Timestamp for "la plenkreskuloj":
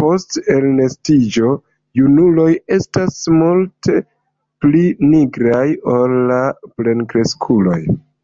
6.32-7.82